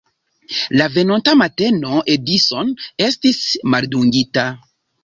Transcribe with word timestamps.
La 0.79 0.87
venonta 0.95 1.35
mateno 1.43 2.01
Edison 2.17 2.73
estis 3.11 3.41
maldungita. 3.77 4.53